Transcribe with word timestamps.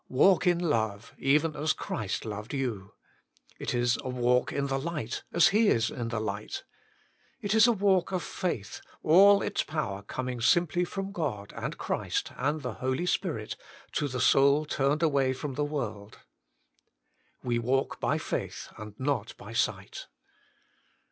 "Walk 0.25 0.47
in 0.47 0.57
love, 0.57 1.13
even 1.19 1.55
as 1.55 1.73
Christ 1.73 2.25
loved 2.25 2.55
you." 2.55 2.93
It 3.59 3.75
is 3.75 3.97
a" 4.01 4.09
walk 4.09 4.51
in 4.51 4.65
the 4.65 4.79
light, 4.79 5.21
as 5.31 5.49
He 5.49 5.67
is 5.67 5.91
in 5.91 6.07
the 6.07 6.19
light." 6.19 6.63
It 7.39 7.53
is 7.53 7.67
a 7.67 7.71
walk 7.71 8.11
of 8.11 8.23
faith, 8.23 8.81
all 9.03 9.43
its 9.43 9.61
power 9.61 10.01
coming 10.01 10.41
simply 10.41 10.85
from 10.85 11.11
God 11.11 11.53
and 11.55 11.77
Christ 11.77 12.31
and 12.35 12.61
the 12.63 12.73
Holy 12.81 13.05
Spirit, 13.05 13.55
to 13.91 14.07
the 14.07 14.19
soul 14.19 14.65
turned 14.65 15.03
away 15.03 15.33
from 15.33 15.53
the 15.53 15.63
world." 15.63 16.17
We 17.43 17.59
walk 17.59 17.99
by 17.99 18.17
faith, 18.17 18.69
and 18.79 18.99
not 18.99 19.37
by 19.37 19.53
sight." 19.53 20.07